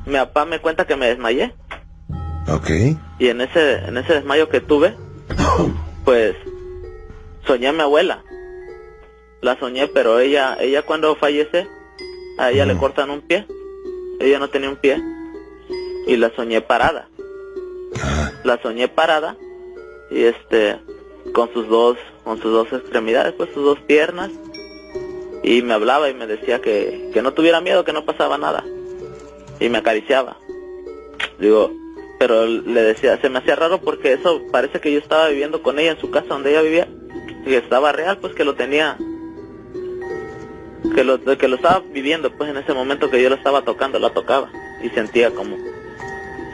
mi 0.06 0.14
papá 0.14 0.44
me 0.44 0.60
cuenta 0.60 0.86
que 0.86 0.96
me 0.96 1.06
desmayé 1.08 1.52
Ok. 2.48 2.70
y 3.18 3.28
en 3.28 3.40
ese, 3.40 3.84
en 3.84 3.96
ese 3.98 4.14
desmayo 4.14 4.48
que 4.48 4.60
tuve, 4.60 4.96
pues 6.04 6.34
soñé 7.46 7.68
a 7.68 7.72
mi 7.72 7.80
abuela. 7.82 8.22
La 9.42 9.58
soñé, 9.58 9.88
pero 9.88 10.18
ella, 10.18 10.56
ella 10.60 10.82
cuando 10.82 11.14
fallece, 11.16 11.66
a 12.38 12.50
ella 12.50 12.66
le 12.66 12.76
cortan 12.76 13.10
un 13.10 13.20
pie. 13.22 13.46
Ella 14.20 14.38
no 14.38 14.50
tenía 14.50 14.68
un 14.68 14.76
pie 14.76 15.02
y 16.06 16.16
la 16.16 16.30
soñé 16.34 16.60
parada. 16.60 17.08
La 18.44 18.60
soñé 18.62 18.88
parada 18.88 19.36
y 20.10 20.24
este, 20.24 20.78
con 21.32 21.52
sus 21.52 21.68
dos, 21.68 21.96
con 22.24 22.40
sus 22.40 22.52
dos 22.52 22.72
extremidades, 22.72 23.32
pues 23.34 23.50
sus 23.54 23.64
dos 23.64 23.78
piernas 23.80 24.30
y 25.42 25.62
me 25.62 25.74
hablaba 25.74 26.10
y 26.10 26.14
me 26.14 26.26
decía 26.26 26.60
que, 26.60 27.10
que 27.12 27.22
no 27.22 27.32
tuviera 27.32 27.60
miedo, 27.60 27.84
que 27.84 27.92
no 27.92 28.04
pasaba 28.04 28.38
nada 28.38 28.64
y 29.58 29.68
me 29.68 29.78
acariciaba. 29.78 30.36
Digo, 31.38 31.72
pero 32.18 32.46
le 32.46 32.82
decía, 32.82 33.18
se 33.20 33.28
me 33.28 33.38
hacía 33.38 33.56
raro 33.56 33.80
porque 33.80 34.12
eso 34.12 34.42
parece 34.50 34.80
que 34.80 34.92
yo 34.92 34.98
estaba 34.98 35.28
viviendo 35.28 35.62
con 35.62 35.78
ella 35.78 35.92
en 35.92 36.00
su 36.00 36.10
casa 36.10 36.28
donde 36.28 36.50
ella 36.50 36.62
vivía 36.62 36.88
y 37.46 37.54
estaba 37.54 37.92
real, 37.92 38.18
pues 38.18 38.34
que 38.34 38.44
lo 38.44 38.54
tenía, 38.54 38.98
que 41.00 41.04
lo, 41.04 41.38
que 41.38 41.48
lo 41.48 41.56
estaba 41.56 41.82
viviendo, 41.92 42.30
pues 42.30 42.50
en 42.50 42.58
ese 42.58 42.74
momento 42.74 43.10
que 43.10 43.22
yo 43.22 43.30
la 43.30 43.36
estaba 43.36 43.62
tocando, 43.62 43.98
la 43.98 44.10
tocaba 44.10 44.50
y 44.82 44.90
sentía 44.90 45.30
como, 45.30 45.56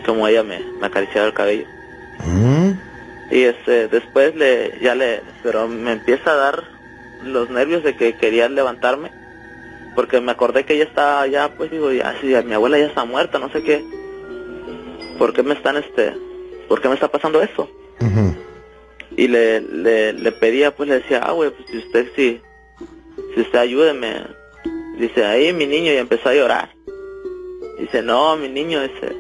como 0.04 0.28
ella 0.28 0.44
me, 0.44 0.60
me 0.80 0.86
acariciaba 0.86 1.26
el 1.26 1.34
cabello. 1.34 1.66
Mm, 2.24 2.70
Y 3.32 3.42
este, 3.42 3.88
después 3.88 4.36
le, 4.36 4.78
ya 4.80 4.94
le, 4.94 5.20
pero 5.42 5.66
me 5.66 5.92
empieza 5.92 6.30
a 6.30 6.36
dar 6.36 6.62
los 7.24 7.50
nervios 7.50 7.82
de 7.82 7.96
que 7.96 8.14
quería 8.14 8.48
levantarme, 8.48 9.10
porque 9.96 10.20
me 10.20 10.30
acordé 10.30 10.64
que 10.64 10.74
ella 10.74 10.84
estaba 10.84 11.26
ya, 11.26 11.48
pues 11.56 11.72
digo, 11.72 11.90
ya, 11.90 12.14
si 12.20 12.26
mi 12.44 12.54
abuela 12.54 12.78
ya 12.78 12.86
está 12.86 13.04
muerta, 13.04 13.40
no 13.40 13.50
sé 13.50 13.64
qué, 13.64 13.84
¿por 15.18 15.32
qué 15.32 15.42
me 15.42 15.54
están, 15.54 15.76
este, 15.76 16.14
por 16.68 16.80
qué 16.80 16.86
me 16.88 16.94
está 16.94 17.08
pasando 17.08 17.42
eso? 17.42 17.68
Y 19.16 19.26
le, 19.26 19.60
le, 19.60 20.12
le 20.12 20.32
pedía, 20.32 20.76
pues 20.76 20.88
le 20.88 20.96
decía, 21.00 21.20
ah, 21.24 21.32
güey, 21.32 21.50
pues 21.50 21.68
si 21.68 21.78
usted, 21.78 22.06
si, 22.14 22.40
usted 23.40 23.58
ayúdeme, 23.58 24.22
dice, 24.98 25.24
ahí 25.24 25.52
mi 25.52 25.66
niño, 25.66 25.92
y 25.92 25.96
empezó 25.96 26.28
a 26.28 26.34
llorar. 26.34 26.70
Dice, 27.78 28.02
no, 28.02 28.36
mi 28.36 28.48
niño, 28.48 28.82
dice, 28.82 29.14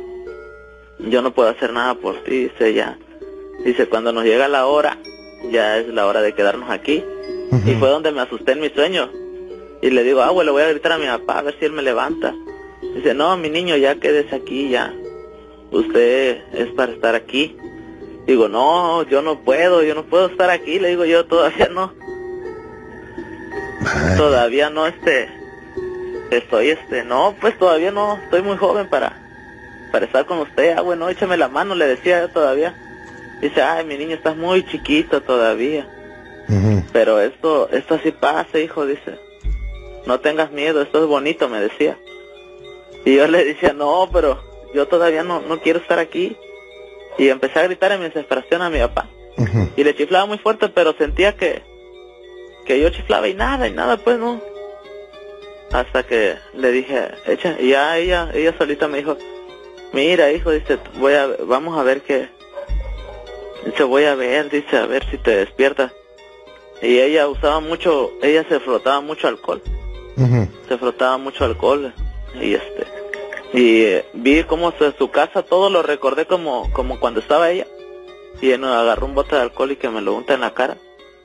yo 0.98 1.22
no 1.22 1.34
puedo 1.34 1.50
hacer 1.50 1.72
nada 1.72 1.94
por 1.94 2.22
ti, 2.24 2.44
dice 2.44 2.72
ya. 2.72 2.98
Dice, 3.64 3.86
cuando 3.86 4.12
nos 4.12 4.24
llega 4.24 4.48
la 4.48 4.66
hora, 4.66 4.98
ya 5.50 5.78
es 5.78 5.88
la 5.88 6.06
hora 6.06 6.22
de 6.22 6.34
quedarnos 6.34 6.70
aquí. 6.70 7.04
Y 7.66 7.74
fue 7.74 7.88
donde 7.88 8.12
me 8.12 8.20
asusté 8.20 8.52
en 8.52 8.60
mi 8.60 8.70
sueño. 8.70 9.10
Y 9.82 9.90
le 9.90 10.02
digo, 10.02 10.22
ah, 10.22 10.32
le 10.42 10.50
voy 10.50 10.62
a 10.62 10.68
gritar 10.68 10.92
a 10.92 10.98
mi 10.98 11.06
papá 11.06 11.38
a 11.38 11.42
ver 11.42 11.56
si 11.58 11.64
él 11.64 11.72
me 11.72 11.82
levanta. 11.82 12.34
Dice, 12.94 13.14
no, 13.14 13.36
mi 13.36 13.50
niño, 13.50 13.76
ya 13.76 13.96
quédese 13.96 14.34
aquí, 14.34 14.70
ya. 14.70 14.94
Usted 15.70 16.42
es 16.54 16.68
para 16.72 16.92
estar 16.92 17.14
aquí. 17.14 17.56
Digo, 18.26 18.48
no, 18.48 19.02
yo 19.04 19.22
no 19.22 19.40
puedo, 19.40 19.82
yo 19.82 19.94
no 19.94 20.04
puedo 20.04 20.26
estar 20.26 20.50
aquí. 20.50 20.78
Le 20.78 20.88
digo, 20.88 21.04
yo 21.04 21.26
todavía 21.26 21.68
no, 21.68 21.92
Ay, 23.86 24.16
todavía 24.16 24.70
no, 24.70 24.86
este, 24.86 25.28
estoy, 26.30 26.70
este, 26.70 27.04
no, 27.04 27.34
pues 27.40 27.58
todavía 27.58 27.90
no, 27.90 28.18
estoy 28.24 28.42
muy 28.42 28.56
joven 28.56 28.88
para, 28.88 29.16
para 29.92 30.06
estar 30.06 30.26
con 30.26 30.38
usted. 30.38 30.76
Ah, 30.76 30.82
bueno, 30.82 31.08
échame 31.08 31.36
la 31.36 31.48
mano, 31.48 31.74
le 31.74 31.86
decía 31.86 32.20
yo 32.22 32.28
todavía. 32.28 32.74
Dice, 33.40 33.62
ay, 33.62 33.84
mi 33.84 33.96
niño, 33.96 34.14
estás 34.14 34.36
muy 34.36 34.64
chiquito 34.66 35.22
todavía. 35.22 35.86
Pero 36.92 37.20
esto, 37.20 37.68
esto 37.70 37.96
así 37.96 38.12
pasa, 38.12 38.58
hijo, 38.58 38.86
dice. 38.86 39.18
No 40.06 40.20
tengas 40.20 40.52
miedo, 40.52 40.80
esto 40.80 41.00
es 41.00 41.06
bonito, 41.06 41.48
me 41.48 41.60
decía. 41.60 41.98
Y 43.04 43.16
yo 43.16 43.26
le 43.26 43.44
decía, 43.44 43.72
no, 43.72 44.08
pero 44.12 44.40
yo 44.72 44.86
todavía 44.86 45.22
no, 45.22 45.40
no 45.40 45.60
quiero 45.60 45.80
estar 45.80 45.98
aquí. 45.98 46.36
Y 47.18 47.28
empecé 47.28 47.58
a 47.58 47.64
gritar 47.64 47.92
en 47.92 48.00
mi 48.00 48.06
desesperación 48.06 48.62
a 48.62 48.70
mi 48.70 48.78
papá. 48.78 49.08
Y 49.76 49.84
le 49.84 49.94
chiflaba 49.94 50.26
muy 50.26 50.38
fuerte, 50.38 50.68
pero 50.68 50.94
sentía 50.94 51.36
que, 51.36 51.62
que 52.66 52.80
yo 52.80 52.90
chiflaba 52.90 53.28
y 53.28 53.34
nada, 53.34 53.68
y 53.68 53.72
nada, 53.72 53.96
pues 53.96 54.18
no. 54.18 54.40
Hasta 55.72 56.02
que 56.04 56.36
le 56.54 56.70
dije, 56.72 57.08
echa, 57.26 57.56
y 57.58 57.70
ya 57.70 57.96
ella, 57.98 58.30
ella 58.34 58.54
solita 58.56 58.88
me 58.88 58.98
dijo, 58.98 59.16
mira 59.92 60.30
hijo, 60.30 60.50
dice, 60.50 60.78
voy 60.98 61.14
a, 61.14 61.28
vamos 61.44 61.78
a 61.78 61.82
ver 61.82 62.02
qué, 62.02 62.28
dice, 63.64 63.82
voy 63.82 64.04
a 64.04 64.14
ver, 64.14 64.50
dice, 64.50 64.76
a 64.76 64.86
ver 64.86 65.04
si 65.10 65.18
te 65.18 65.36
despiertas. 65.36 65.92
Y 66.82 66.98
ella 67.00 67.26
usaba 67.26 67.60
mucho, 67.60 68.12
ella 68.22 68.44
se 68.48 68.60
frotaba 68.60 69.00
mucho 69.00 69.28
alcohol, 69.28 69.62
se 70.68 70.78
frotaba 70.78 71.16
mucho 71.16 71.44
alcohol, 71.44 71.92
y 72.40 72.54
este, 72.54 72.86
y 73.54 73.82
eh, 73.82 74.04
vi 74.12 74.44
cómo 74.44 74.72
su, 74.72 74.92
su 74.92 75.10
casa, 75.10 75.42
todo 75.42 75.70
lo 75.70 75.82
recordé 75.82 76.26
como, 76.26 76.70
como 76.72 77.00
cuando 77.00 77.20
estaba 77.20 77.50
ella, 77.50 77.66
y 78.40 78.50
él 78.50 78.62
agarró 78.64 79.06
un 79.06 79.14
bote 79.14 79.34
de 79.34 79.42
alcohol 79.42 79.72
y 79.72 79.76
que 79.76 79.88
me 79.88 80.02
lo 80.02 80.14
unta 80.14 80.34
en 80.34 80.42
la 80.42 80.52
cara, 80.52 80.76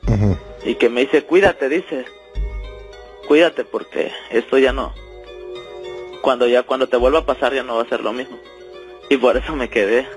Ujú. 0.07 0.37
Y 0.63 0.75
que 0.75 0.89
me 0.89 1.01
dice, 1.01 1.23
cuídate, 1.23 1.69
dice. 1.69 2.05
cuídate 3.27 3.63
porque 3.65 4.11
esto 4.31 4.57
ya 4.57 4.73
no, 4.73 4.93
cuando 6.21 6.47
ya, 6.47 6.63
cuando 6.63 6.87
te 6.87 6.97
vuelva 6.97 7.19
a 7.19 7.25
pasar 7.25 7.53
ya 7.53 7.63
no 7.63 7.75
va 7.77 7.83
a 7.83 7.89
ser 7.89 8.01
lo 8.01 8.13
mismo. 8.13 8.37
Y 9.09 9.17
por 9.17 9.35
eso 9.37 9.55
me 9.55 9.69
quedé, 9.69 10.07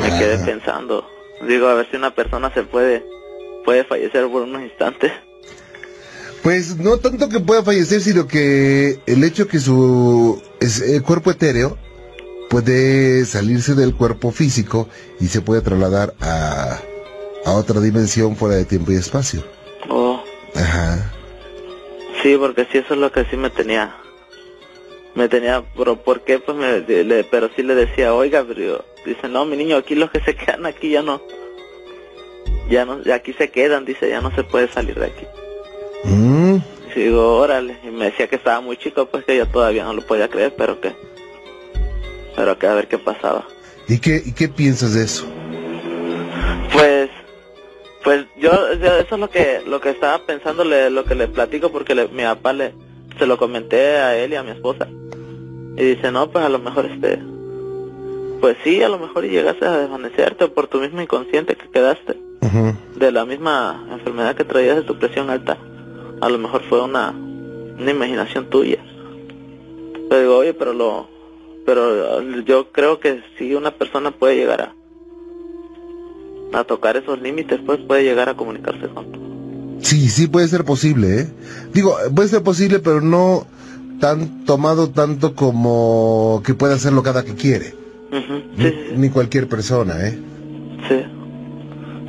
me 0.00 0.08
quedé 0.18 0.34
Ajá. 0.36 0.44
pensando, 0.46 1.08
digo, 1.46 1.68
a 1.68 1.74
ver 1.74 1.88
si 1.90 1.96
una 1.96 2.14
persona 2.14 2.52
se 2.54 2.62
puede, 2.64 3.04
puede 3.64 3.84
fallecer 3.84 4.26
por 4.28 4.42
unos 4.42 4.62
instantes. 4.62 5.12
Pues 6.42 6.76
no 6.78 6.98
tanto 6.98 7.28
que 7.28 7.40
pueda 7.40 7.62
fallecer, 7.64 8.00
sino 8.00 8.26
que 8.26 9.00
el 9.06 9.24
hecho 9.24 9.48
que 9.48 9.58
su 9.58 10.40
es- 10.60 10.80
eh, 10.80 11.02
cuerpo 11.02 11.30
etéreo 11.32 11.76
puede 12.48 13.24
salirse 13.26 13.74
del 13.74 13.94
cuerpo 13.94 14.30
físico 14.32 14.88
y 15.20 15.26
se 15.26 15.40
puede 15.42 15.60
trasladar 15.60 16.14
a, 16.20 16.80
a 17.48 17.54
otra 17.54 17.80
dimensión 17.80 18.36
fuera 18.36 18.56
de 18.56 18.64
tiempo 18.64 18.92
y 18.92 18.96
espacio. 18.96 19.42
Oh, 19.88 20.22
Ajá. 20.54 21.10
sí, 22.22 22.36
porque 22.38 22.66
sí, 22.70 22.78
eso 22.78 22.94
es 22.94 23.00
lo 23.00 23.10
que 23.12 23.24
sí 23.26 23.36
me 23.36 23.50
tenía, 23.50 23.94
me 25.14 25.28
tenía, 25.28 25.62
pero 25.76 25.96
¿por 25.96 26.20
qué? 26.22 26.38
Pues 26.38 26.56
me, 26.56 26.80
le- 26.80 27.24
pero 27.24 27.48
sí 27.56 27.62
le 27.62 27.74
decía, 27.74 28.12
oiga, 28.14 28.44
pero 28.46 28.60
yo- 28.60 28.84
dice, 29.06 29.28
no, 29.28 29.44
mi 29.44 29.56
niño, 29.56 29.76
aquí 29.76 29.94
los 29.94 30.10
que 30.10 30.20
se 30.20 30.34
quedan 30.36 30.66
aquí 30.66 30.90
ya 30.90 31.02
no, 31.02 31.22
ya 32.68 32.84
no, 32.84 33.02
ya 33.02 33.14
aquí 33.16 33.32
se 33.32 33.50
quedan, 33.50 33.84
dice, 33.84 34.08
ya 34.10 34.20
no 34.20 34.34
se 34.34 34.44
puede 34.44 34.68
salir 34.68 34.98
de 34.98 35.06
aquí. 35.06 35.24
Mm, 36.04 36.56
Y 36.96 37.00
digo, 37.00 37.36
órale, 37.38 37.78
y 37.84 37.88
me 37.88 38.06
decía 38.06 38.28
que 38.28 38.36
estaba 38.36 38.60
muy 38.60 38.76
chico, 38.76 39.06
pues 39.06 39.24
que 39.24 39.36
yo 39.36 39.46
todavía 39.46 39.84
no 39.84 39.94
lo 39.94 40.02
podía 40.06 40.28
creer, 40.28 40.54
pero 40.56 40.80
que, 40.80 40.92
pero 42.36 42.58
que 42.58 42.66
a 42.66 42.74
ver 42.74 42.88
qué 42.88 42.98
pasaba. 42.98 43.46
¿Y 43.88 43.98
qué, 44.00 44.20
¿Y 44.24 44.32
qué 44.32 44.48
piensas 44.48 44.92
de 44.94 45.04
eso? 45.04 45.24
Pues, 46.72 47.07
pues 48.08 48.24
yo, 48.38 48.50
eso 48.70 49.14
es 49.14 49.20
lo 49.20 49.28
que, 49.28 49.60
lo 49.66 49.82
que 49.82 49.90
estaba 49.90 50.24
pensando, 50.24 50.64
le- 50.64 50.88
lo 50.88 51.04
que 51.04 51.14
le 51.14 51.28
platico, 51.28 51.70
porque 51.70 51.94
le- 51.94 52.08
mi 52.08 52.22
papá 52.22 52.54
le, 52.54 52.72
se 53.18 53.26
lo 53.26 53.36
comenté 53.36 53.96
a 53.98 54.16
él 54.16 54.32
y 54.32 54.36
a 54.36 54.42
mi 54.42 54.50
esposa. 54.52 54.88
Y 55.76 55.82
dice, 55.82 56.10
no, 56.10 56.30
pues 56.30 56.42
a 56.42 56.48
lo 56.48 56.58
mejor 56.58 56.86
este, 56.86 57.18
pues 58.40 58.56
sí, 58.64 58.82
a 58.82 58.88
lo 58.88 58.98
mejor 58.98 59.24
llegaste 59.24 59.66
a 59.66 59.76
desvanecerte 59.76 60.48
por 60.48 60.68
tu 60.68 60.80
mismo 60.80 61.02
inconsciente 61.02 61.54
que 61.54 61.68
quedaste, 61.68 62.16
de 62.96 63.12
la 63.12 63.26
misma 63.26 63.86
enfermedad 63.92 64.34
que 64.34 64.44
traías 64.44 64.76
de 64.76 64.82
tu 64.84 64.98
presión 64.98 65.28
alta. 65.28 65.58
A 66.22 66.30
lo 66.30 66.38
mejor 66.38 66.62
fue 66.62 66.80
una, 66.82 67.10
una 67.10 67.90
imaginación 67.90 68.48
tuya. 68.48 68.78
Pero 70.08 70.20
digo, 70.22 70.36
oye, 70.38 70.54
pero 70.54 70.72
lo, 70.72 71.08
pero 71.66 72.22
yo 72.46 72.72
creo 72.72 73.00
que 73.00 73.20
si 73.36 73.54
una 73.54 73.70
persona 73.72 74.12
puede 74.12 74.36
llegar 74.36 74.62
a, 74.62 74.74
a 76.52 76.64
tocar 76.64 76.96
esos 76.96 77.20
límites, 77.20 77.60
pues 77.64 77.80
puede 77.80 78.04
llegar 78.04 78.28
a 78.28 78.34
comunicarse 78.34 78.88
con 78.88 79.06
Sí, 79.80 80.08
sí 80.08 80.26
puede 80.26 80.48
ser 80.48 80.64
posible, 80.64 81.20
¿eh? 81.20 81.28
Digo, 81.72 81.96
puede 82.14 82.28
ser 82.28 82.42
posible, 82.42 82.78
pero 82.80 83.00
no 83.00 83.46
tan 84.00 84.44
tomado 84.44 84.90
tanto 84.90 85.34
como 85.34 86.42
que 86.44 86.54
pueda 86.54 86.74
hacerlo 86.74 87.02
cada 87.02 87.24
que 87.24 87.34
quiere. 87.34 87.74
Ujú, 88.10 88.42
Sí, 88.56 88.62
sí, 88.62 88.70
sí. 88.88 88.94
Ni 88.96 89.10
cualquier 89.10 89.48
persona, 89.48 90.06
¿eh? 90.06 90.18
Sí, 90.88 91.04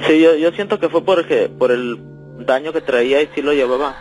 Sí, 0.08 0.22
yo, 0.22 0.36
yo 0.36 0.52
siento 0.52 0.80
que 0.80 0.90
fue 0.90 1.04
porque, 1.04 1.50
por 1.50 1.72
el 1.72 2.00
daño 2.46 2.72
que 2.74 2.82
traía 2.82 3.22
y 3.22 3.30
sí 3.36 3.42
lo 3.42 3.54
llevaba. 3.54 3.96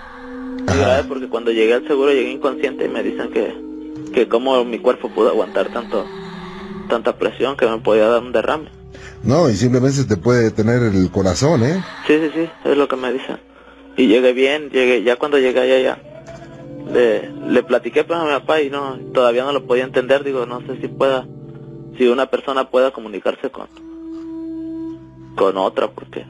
grave, 0.67 1.05
porque 1.09 1.29
cuando 1.29 1.51
llegué 1.51 1.75
al 1.75 1.87
seguro 1.87 2.13
llegué 2.13 2.31
inconsciente 2.31 2.85
y 2.85 2.89
me 2.89 3.03
dicen 3.03 3.31
que, 3.31 3.53
que 4.13 4.29
cómo 4.29 4.65
mi 4.65 4.79
cuerpo 4.79 5.09
pudo 5.11 5.29
aguantar 5.31 5.71
tanto, 5.71 6.07
tanta 6.89 7.17
presión 7.19 7.57
que 7.57 7.67
me 7.67 7.79
podía 7.79 8.07
dar 8.09 8.23
un 8.23 8.33
derrame. 8.33 8.69
No, 9.23 9.49
y 9.51 9.55
simplemente 9.55 9.97
se 9.99 10.05
te 10.05 10.17
puede 10.17 10.45
detener 10.45 10.83
el 10.83 11.11
corazón, 11.11 11.63
¿eh? 11.65 11.83
Sí, 12.07 12.15
sí, 12.21 12.31
sí, 12.35 12.51
es 12.65 12.77
lo 12.77 12.87
que 12.89 12.97
me 12.97 13.13
dicen. 13.13 13.39
Y 13.97 14.07
llegué 14.07 14.33
bien, 14.33 14.71
llegué, 14.71 15.03
ya 15.03 15.17
cuando 15.17 15.39
llegué 15.39 15.61
allá 15.61 15.81
ya, 15.81 16.93
le, 16.93 17.31
le 17.49 17.63
platiqué 17.65 18.05
pues 18.05 18.19
a 18.19 18.25
mi 18.25 18.31
papá 18.31 18.61
y 18.61 18.71
no, 18.71 18.97
todavía 19.13 19.43
no 19.45 19.53
lo 19.53 19.67
podía 19.67 19.85
entender, 19.85 20.23
digo, 20.23 20.47
no 20.47 20.61
sé 20.61 20.81
si 20.81 20.87
pueda, 20.89 21.27
si 21.99 22.07
una 22.07 22.27
persona 22.27 22.71
pueda 22.71 22.93
comunicarse 22.93 23.51
con, 23.51 23.67
con 25.37 25.57
otra, 25.57 25.89
porque 25.91 26.25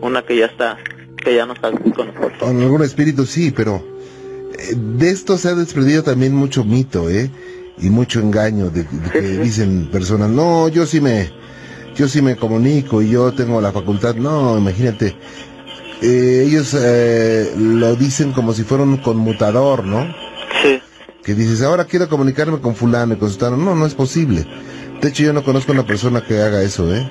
una 0.00 0.22
que 0.22 0.36
ya 0.36 0.46
está, 0.46 0.78
que 1.22 1.34
ya 1.34 1.46
no 1.46 1.52
está 1.54 1.68
aquí 1.68 1.90
con 1.92 2.08
nosotros. 2.08 2.38
Con 2.40 2.60
algún 2.60 2.82
espíritu 2.82 3.24
sí, 3.24 3.52
pero 3.52 3.82
eh, 4.58 4.74
de 4.74 5.10
esto 5.10 5.38
se 5.38 5.48
ha 5.48 5.54
desprendido 5.54 6.02
también 6.02 6.34
mucho 6.34 6.64
mito, 6.64 7.08
¿eh? 7.08 7.30
Y 7.78 7.90
mucho 7.90 8.20
engaño 8.20 8.70
de, 8.70 8.84
de 8.84 9.10
que 9.12 9.20
Sí, 9.20 9.28
sí. 9.28 9.36
dicen 9.42 9.90
personas, 9.92 10.30
no, 10.30 10.68
yo 10.68 10.86
sí 10.86 11.00
me, 11.00 11.30
yo 11.96 12.08
sí 12.08 12.22
me 12.22 12.36
comunico 12.36 13.02
y 13.02 13.10
yo 13.10 13.32
tengo 13.32 13.60
la 13.60 13.72
facultad. 13.72 14.14
No, 14.14 14.56
imagínate, 14.58 15.16
eh, 16.02 16.44
ellos 16.46 16.74
eh, 16.78 17.52
lo 17.56 17.96
dicen 17.96 18.32
como 18.32 18.52
si 18.52 18.62
fuera 18.62 18.84
un 18.84 18.98
conmutador, 18.98 19.84
¿no? 19.84 20.06
Sí, 20.62 20.80
Que 21.24 21.34
dices, 21.34 21.62
ahora 21.62 21.84
quiero 21.86 22.08
comunicarme 22.08 22.60
con 22.60 22.74
fulano 22.76 23.14
y 23.14 23.16
con 23.16 23.30
sutano. 23.30 23.56
No, 23.56 23.74
no 23.74 23.86
es 23.86 23.94
posible. 23.94 24.46
De 25.00 25.08
hecho, 25.08 25.22
yo 25.24 25.32
no 25.32 25.42
conozco 25.44 25.72
a 25.72 25.74
una 25.74 25.86
persona 25.86 26.22
que 26.22 26.40
haga 26.40 26.62
eso, 26.62 26.94
¿eh? 26.94 27.08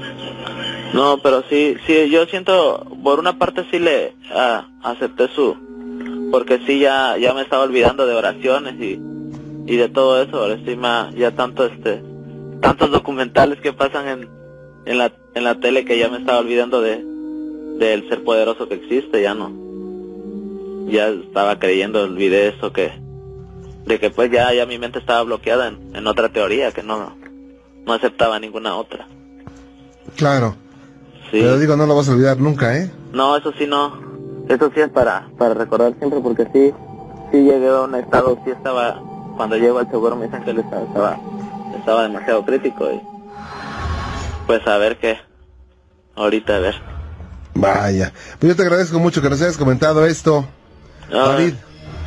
no, 0.94 1.18
pero 1.22 1.44
sí, 1.50 1.76
sí, 1.86 2.10
yo 2.10 2.26
siento, 2.26 2.86
por 3.04 3.20
una 3.20 3.38
parte 3.38 3.66
sí 3.70 3.80
le 3.80 4.16
ah, 4.34 4.68
acepté 4.82 5.28
su, 5.36 5.56
porque 6.32 6.60
sí 6.66 6.80
ya, 6.80 7.18
ya 7.18 7.34
me 7.34 7.42
estaba 7.42 7.64
olvidando 7.64 8.08
de 8.08 8.16
oraciones 8.16 8.76
y, 8.80 9.00
y 9.68 9.76
de 9.76 9.90
todo 9.90 10.22
eso, 10.24 10.38
ahora 10.38 10.58
sí 10.66 10.76
ma- 10.78 11.12
ya 11.18 11.32
tanto 11.32 11.66
este, 11.66 12.02
tantos 12.62 12.92
documentales 12.92 13.60
que 13.62 13.74
pasan 13.74 14.08
en, 14.08 14.30
en 14.86 14.98
la, 14.98 15.12
en 15.34 15.44
la 15.44 15.60
tele 15.60 15.86
que 15.86 15.98
ya 15.98 16.10
me 16.10 16.18
estaba 16.18 16.40
olvidando 16.40 16.82
de, 16.82 17.04
del 17.78 18.08
ser 18.08 18.24
poderoso 18.24 18.68
que 18.68 18.76
existe, 18.76 19.22
ya 19.22 19.34
no, 19.34 19.52
ya 20.90 21.08
estaba 21.08 21.60
creyendo, 21.60 22.04
olvidé 22.04 22.50
eso 22.50 22.72
que, 22.72 22.92
de 23.86 24.00
que 24.00 24.10
pues 24.10 24.32
ya, 24.32 24.54
ya 24.54 24.66
mi 24.66 24.80
mente 24.80 25.00
estaba 25.00 25.24
bloqueada 25.24 25.68
en, 25.68 25.96
en 25.96 26.08
otra 26.08 26.30
teoría 26.30 26.72
que 26.72 26.84
no, 26.84 27.16
no 27.86 27.94
aceptaba 27.94 28.40
ninguna 28.40 28.76
otra. 28.76 29.08
Claro. 30.16 30.56
Sí. 31.32 31.40
Pero 31.42 31.58
digo, 31.58 31.76
no 31.76 31.86
lo 31.86 31.96
vas 31.96 32.08
a 32.08 32.14
olvidar 32.14 32.40
nunca, 32.40 32.78
¿eh? 32.78 32.92
No, 33.12 33.36
eso 33.36 33.52
sí 33.58 33.66
no. 33.68 34.06
Eso 34.48 34.72
sí 34.74 34.80
es 34.80 34.90
para, 34.90 35.28
para 35.38 35.56
recordar 35.56 35.96
siempre 35.98 36.20
porque 36.20 36.46
sí, 36.54 36.72
sí 37.32 37.38
llegué 37.44 37.68
a 37.68 37.82
un 37.82 37.96
estado, 37.96 38.38
sí 38.46 38.52
estaba, 38.52 39.02
cuando 39.36 39.58
llego 39.58 39.80
al 39.80 39.90
seguro 39.90 40.16
me 40.16 40.26
dicen 40.26 40.44
que 40.44 40.52
el 40.52 40.60
estado 40.60 40.86
estaba, 40.86 41.20
estaba 41.76 42.04
demasiado 42.04 42.46
crítico 42.46 42.88
y 42.92 43.15
pues 44.48 44.66
a 44.68 44.78
ver 44.78 44.98
qué, 44.98 45.18
ahorita 46.16 46.56
a 46.58 46.60
ver. 46.60 46.76
Vaya. 47.54 48.12
Pues 48.40 48.50
yo 48.52 48.56
te 48.56 48.64
agradezco 48.64 49.00
mucho 49.00 49.22
que 49.22 49.30
nos 49.30 49.42
hayas 49.42 49.58
comentado 49.58 50.06
esto. 50.06 50.46
Ah, 51.10 51.30
David. 51.38 51.54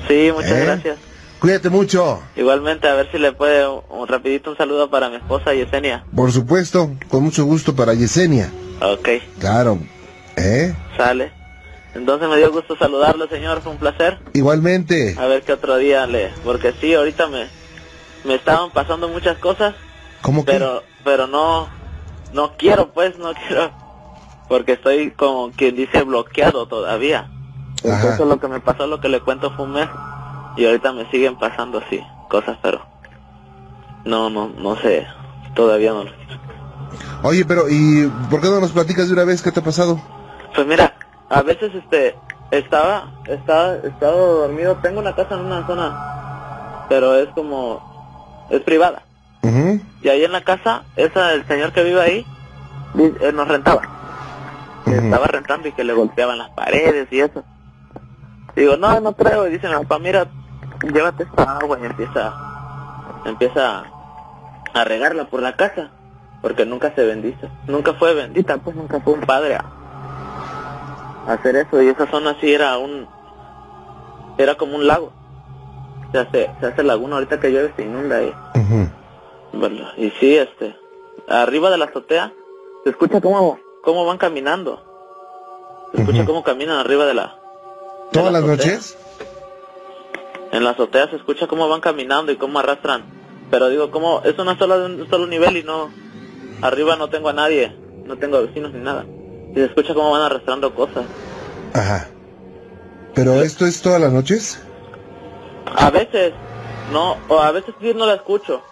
Sí, 0.07 0.31
muchas 0.35 0.51
¿Eh? 0.53 0.65
gracias. 0.65 0.99
Cuídate 1.41 1.71
mucho. 1.71 2.21
Igualmente, 2.37 2.89
a 2.89 2.95
ver 2.95 3.11
si 3.13 3.19
le 3.19 3.33
puede 3.33 3.67
un, 3.67 3.81
un 3.89 4.09
rapidito 4.09 4.51
un 4.51 4.57
saludo 4.57 4.91
para 4.91 5.09
mi 5.09 5.17
esposa 5.17 5.55
Yesenia. 5.55 6.05
Por 6.15 6.33
supuesto, 6.33 6.91
con 7.09 7.23
mucho 7.23 7.45
gusto 7.45 7.75
para 7.77 7.95
Yesenia. 7.95 8.51
Ok, 8.83 9.09
Claro. 9.39 9.79
¿Eh? 10.37 10.75
sale. 10.97 11.33
Entonces 11.95 12.29
me 12.29 12.37
dio 12.37 12.53
gusto 12.53 12.77
saludarlo, 12.77 13.27
señor, 13.29 13.61
fue 13.63 13.73
un 13.73 13.79
placer. 13.79 14.19
Igualmente. 14.35 15.17
A 15.19 15.27
ver 15.27 15.43
qué 15.43 15.53
otro 15.55 15.77
día 15.79 16.07
le, 16.07 16.31
porque 16.45 16.75
sí, 16.81 16.93
ahorita 16.95 17.27
me, 17.29 17.47
me 18.25 18.35
estaban 18.35 18.71
pasando 18.71 19.09
muchas 19.09 19.39
cosas 19.39 19.75
¿Cómo 20.23 20.45
que? 20.45 20.53
pero 20.53 20.83
pero 21.05 21.27
no 21.27 21.69
no 22.33 22.53
quiero 22.57 22.93
pues 22.93 23.19
no 23.19 23.33
quiero 23.35 23.71
porque 24.49 24.73
estoy 24.73 25.11
como 25.13 25.51
quien 25.51 25.77
dice 25.77 26.03
bloqueado 26.03 26.67
todavía 26.67 27.29
Ajá. 27.85 27.95
Entonces 28.01 28.27
lo 28.27 28.41
que 28.41 28.49
me 28.49 28.61
pasó 28.61 28.87
lo 28.87 29.01
que 29.01 29.09
le 29.09 29.21
cuento 29.21 29.51
fue 29.53 29.65
un 29.67 29.73
mes 29.73 29.89
y 30.57 30.65
ahorita 30.67 30.93
me 30.93 31.09
siguen 31.11 31.37
pasando 31.39 31.79
así 31.79 32.01
cosas 32.29 32.59
pero 32.63 32.81
no 34.05 34.29
no 34.31 34.49
no 34.49 34.77
sé 34.77 35.07
todavía 35.55 35.93
no 35.93 36.05
Oye, 37.23 37.45
pero 37.45 37.69
¿y 37.69 38.11
por 38.31 38.41
qué 38.41 38.47
no 38.49 38.61
nos 38.61 38.71
platicas 38.73 39.09
de 39.09 39.13
una 39.15 39.25
vez 39.25 39.43
qué 39.43 39.51
te 39.53 39.61
ha 39.61 39.65
pasado? 39.65 40.01
pues 40.55 40.67
mira 40.67 40.95
a 41.29 41.43
veces 41.43 41.75
este 41.75 42.17
estaba 42.51 43.13
estaba 43.27 43.75
estaba 43.77 44.13
dormido 44.17 44.77
tengo 44.83 45.01
una 45.01 45.15
casa 45.15 45.35
en 45.35 45.41
una 45.47 45.67
zona 45.67 46.87
pero 46.89 47.15
es 47.17 47.29
como 47.35 48.47
es 48.51 48.61
privada 48.63 49.03
Ujú. 49.43 49.81
Y 50.03 50.09
ahí 50.09 50.25
en 50.25 50.33
la 50.33 50.43
casa, 50.43 50.85
esa, 50.97 51.33
el 51.35 51.47
señor 51.47 51.73
que 51.73 51.83
vive 51.83 52.01
ahí, 52.01 52.27
él 53.21 53.35
nos 53.35 53.49
rentaba. 53.49 53.83
Estaba 54.87 55.27
rentando 55.27 55.69
y 55.69 55.73
que 55.73 55.85
le 55.85 55.93
golpeaban 55.93 56.39
las 56.39 56.51
paredes 56.51 57.09
y 57.11 57.21
eso. 57.21 57.43
Digo, 58.57 58.77
no, 58.77 59.01
no 59.01 59.13
traigo. 59.13 59.47
Y 59.47 59.51
dice 59.51 59.69
mi 59.69 59.75
papá, 59.75 59.99
mira, 59.99 60.27
llévate 60.83 61.25
esta 61.25 61.59
agua 61.59 61.79
y 61.83 61.87
empieza, 61.87 62.33
empieza 63.27 63.85
a 64.73 64.85
regarla 64.85 65.25
por 65.25 65.43
la 65.43 65.57
casa. 65.57 65.91
Porque 66.41 66.65
nunca 66.65 66.93
se 66.95 67.05
bendice. 67.05 67.49
Nunca 67.67 67.95
fue 67.95 68.15
bendita, 68.15 68.59
pues 68.59 68.77
nunca 68.77 69.01
fue 69.01 69.15
un 69.15 69.21
padre 69.23 69.57
a, 69.57 69.65
a 71.27 71.33
hacer 71.33 71.57
eso. 71.57 71.83
Y 71.83 71.89
esa 71.89 72.07
zona 72.07 72.37
sí 72.41 72.55
era 72.55 72.79
un, 72.79 73.09
era 74.39 74.55
como 74.55 74.77
un 74.77 74.87
lago. 74.87 75.13
Se 76.13 76.19
hace, 76.19 76.51
se 76.61 76.67
hace 76.67 76.83
laguna 76.85 77.17
ahorita 77.17 77.41
que 77.41 77.51
llueve 77.51 77.73
se 77.77 77.83
inunda 77.83 78.17
ahí. 78.19 78.33
Ujú. 78.55 78.89
Bueno, 79.59 79.89
y 79.97 80.11
sí, 80.21 80.37
este, 80.37 80.77
arriba 81.27 81.69
de 81.71 81.79
la 81.79 81.87
azotea, 81.87 82.33
se 82.85 82.91
escucha 82.91 83.21
cómo, 83.21 83.59
cómo 83.83 84.05
van 84.07 84.17
caminando. 84.19 84.81
Se 85.93 86.01
escucha 86.03 86.19
Ujú. 86.21 86.27
cómo 86.29 86.45
caminan 86.45 86.79
arriba 86.79 87.07
de 87.07 87.15
la... 87.15 87.27
de 87.27 88.13
¿Todas 88.13 88.33
la 88.33 88.39
las 88.41 88.49
noches? 88.49 88.97
en 90.51 90.65
la 90.65 90.71
azotea 90.71 91.11
se 91.11 91.17
escucha 91.17 91.47
cómo 91.47 91.69
van 91.69 91.81
caminando 91.81 92.33
y 92.33 92.37
cómo 92.37 92.59
arrastran. 92.59 93.03
Pero 93.51 93.69
digo, 93.69 93.91
como 93.91 94.23
es 94.23 94.39
una 94.39 94.57
sola 94.57 94.79
de 94.79 94.87
un 94.87 95.11
solo 95.11 95.27
nivel 95.27 95.57
y 95.57 95.63
no, 95.63 95.91
arriba 96.63 96.97
no 96.97 97.09
tengo 97.11 97.29
a 97.29 97.33
nadie, 97.33 97.75
no 98.05 98.17
tengo 98.17 98.41
vecinos 98.41 98.73
ni 98.73 98.81
nada. 98.81 99.05
Y 99.51 99.55
se 99.57 99.65
escucha 99.65 99.93
cómo 99.93 100.11
van 100.13 100.23
arrastrando 100.23 100.75
cosas. 100.75 101.05
Ajá. 101.75 102.09
¿Pero 103.15 103.43
esto 103.43 103.67
es 103.67 103.83
todas 103.83 104.01
las 104.01 104.13
noches? 104.13 104.63
A 105.77 105.91
veces, 105.91 106.33
no, 106.93 107.17
o 107.29 107.41
a 107.41 107.51
veces 107.51 107.75
sí 107.81 107.93
no 107.95 108.07
la 108.07 108.15
escucho. 108.15 108.63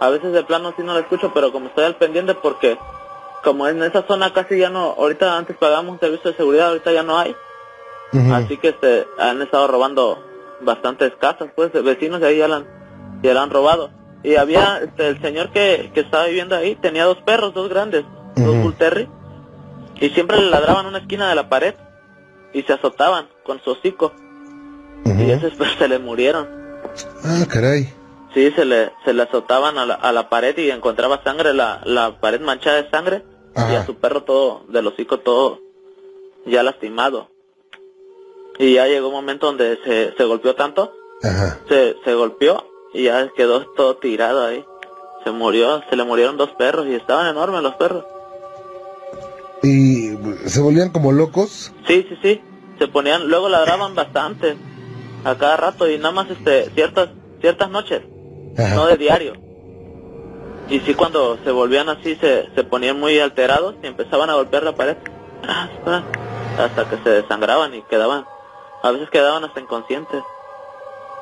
A 0.00 0.10
veces 0.10 0.32
de 0.32 0.44
plano 0.44 0.74
sí 0.76 0.82
no 0.82 0.94
la 0.94 1.00
escucho, 1.00 1.32
pero 1.32 1.52
como 1.52 1.68
estoy 1.68 1.84
al 1.84 1.96
pendiente 1.96 2.34
porque 2.34 2.78
como 3.42 3.68
en 3.68 3.82
esa 3.82 4.02
zona 4.06 4.32
casi 4.32 4.58
ya 4.58 4.70
no, 4.70 4.94
ahorita 4.98 5.38
antes 5.38 5.56
pagábamos 5.56 5.94
un 5.94 6.00
servicio 6.00 6.30
de 6.30 6.36
seguridad, 6.36 6.68
ahorita 6.68 6.92
ya 6.92 7.02
no 7.02 7.18
hay. 7.18 7.34
Así 8.32 8.56
que 8.56 8.68
este, 8.68 9.06
han 9.18 9.42
estado 9.42 9.66
robando 9.66 10.18
bastantes 10.62 11.12
casas, 11.20 11.50
pues 11.54 11.70
vecinos 11.72 12.20
de 12.20 12.28
ahí 12.28 12.38
ya 12.38 12.48
la 12.48 12.56
han, 12.56 12.66
ya 13.22 13.34
la 13.34 13.42
han 13.42 13.50
robado. 13.50 13.90
Y 14.22 14.36
había 14.36 14.80
este, 14.82 15.08
el 15.08 15.20
señor 15.20 15.50
que, 15.50 15.90
que 15.92 16.00
estaba 16.00 16.26
viviendo 16.26 16.56
ahí, 16.56 16.76
tenía 16.76 17.04
dos 17.04 17.18
perros, 17.18 17.54
dos 17.54 17.68
grandes, 17.68 18.04
dos 18.34 18.56
bull 18.62 18.74
terrier, 18.74 19.08
y 20.00 20.08
siempre 20.10 20.38
le 20.38 20.50
ladraban 20.50 20.86
una 20.86 20.98
esquina 20.98 21.28
de 21.28 21.34
la 21.34 21.48
pared 21.48 21.74
y 22.52 22.62
se 22.62 22.72
azotaban 22.72 23.28
con 23.44 23.60
su 23.60 23.70
hocico. 23.70 24.12
Y 25.04 25.30
esos 25.30 25.54
pues 25.54 25.70
se 25.78 25.88
le 25.88 25.98
murieron. 25.98 26.48
Ah, 27.22 27.44
caray. 27.48 27.92
Sí, 28.36 28.50
se 28.50 28.66
le, 28.66 28.92
se 29.06 29.14
le 29.14 29.22
azotaban 29.22 29.78
a 29.78 29.86
la, 29.86 29.94
a 29.94 30.12
la 30.12 30.28
pared 30.28 30.54
y 30.58 30.70
encontraba 30.70 31.22
sangre, 31.24 31.54
la, 31.54 31.80
la 31.86 32.20
pared 32.20 32.38
manchada 32.42 32.82
de 32.82 32.90
sangre 32.90 33.24
y 33.56 33.74
a 33.74 33.86
su 33.86 33.94
perro 33.94 34.24
todo, 34.24 34.64
del 34.68 34.86
hocico 34.86 35.20
todo 35.20 35.60
ya 36.44 36.62
lastimado. 36.62 37.30
Y 38.58 38.74
ya 38.74 38.86
llegó 38.88 39.08
un 39.08 39.14
momento 39.14 39.46
donde 39.46 39.78
se, 39.84 40.14
se 40.18 40.24
golpeó 40.24 40.54
tanto, 40.54 40.92
Ajá. 41.22 41.60
se, 41.66 41.96
se 42.04 42.12
golpeó 42.14 42.62
y 42.92 43.04
ya 43.04 43.26
quedó 43.34 43.64
todo 43.74 43.96
tirado 43.96 44.44
ahí. 44.44 44.62
Se 45.24 45.30
murió, 45.30 45.82
se 45.88 45.96
le 45.96 46.04
murieron 46.04 46.36
dos 46.36 46.50
perros 46.50 46.86
y 46.88 46.94
estaban 46.94 47.28
enormes 47.28 47.62
los 47.62 47.74
perros. 47.76 48.04
¿Y 49.62 50.10
se 50.46 50.60
volvían 50.60 50.90
como 50.90 51.10
locos? 51.10 51.72
Sí, 51.86 52.06
sí, 52.06 52.18
sí. 52.22 52.40
Se 52.78 52.86
ponían, 52.88 53.28
luego 53.28 53.48
ladraban 53.48 53.94
bastante 53.94 54.58
a 55.24 55.34
cada 55.36 55.56
rato 55.56 55.90
y 55.90 55.96
nada 55.96 56.10
más 56.12 56.30
este 56.30 56.68
ciertas 56.74 57.08
ciertas 57.40 57.70
noches, 57.70 58.02
Ajá. 58.58 58.74
no 58.74 58.86
de 58.86 58.96
diario. 58.96 59.34
Y 60.68 60.80
sí 60.80 60.94
cuando 60.94 61.38
se 61.44 61.50
volvían 61.50 61.88
así 61.88 62.16
se, 62.16 62.48
se 62.54 62.64
ponían 62.64 62.98
muy 62.98 63.18
alterados 63.20 63.76
y 63.82 63.86
empezaban 63.86 64.30
a 64.30 64.34
golpear 64.34 64.62
la 64.64 64.74
pared. 64.74 64.96
Ah, 65.46 65.68
ah, 65.86 66.02
Hasta 66.58 66.88
que 66.88 66.96
se 67.04 67.10
desangraban 67.10 67.72
y 67.74 67.82
quedaban, 67.82 68.24
a 68.82 68.90
veces 68.90 69.08
quedaban 69.10 69.44
hasta 69.44 69.60
inconscientes. 69.60 70.22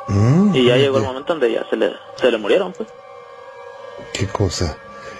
Mm, 0.08 0.54
Y 0.54 0.64
ya 0.66 0.76
llegó 0.76 0.98
el 0.98 1.04
momento 1.04 1.32
donde 1.34 1.52
ya 1.52 1.66
se 1.68 1.76
le, 1.76 1.92
se 2.16 2.30
le 2.30 2.38
murieron 2.38 2.72
pues. 2.72 2.88
Qué 4.12 4.26
cosa. 4.28 4.76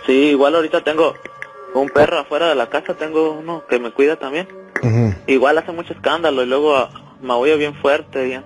Sí, 0.06 0.12
igual 0.30 0.54
ahorita 0.54 0.82
tengo 0.82 1.14
un 1.74 1.88
perro 1.88 2.18
afuera 2.18 2.48
de 2.48 2.54
la 2.54 2.68
casa, 2.70 2.94
tengo 2.94 3.32
uno 3.32 3.64
que 3.68 3.78
me 3.78 3.92
cuida 3.92 4.16
también. 4.16 4.48
Igual 5.26 5.56
hace 5.58 5.72
mucho 5.72 5.92
escándalo 5.94 6.42
y 6.42 6.46
luego 6.46 6.76
ah, 6.76 6.90
maullo 7.22 7.56
bien 7.58 7.74
fuerte, 7.74 8.24
bien, 8.24 8.44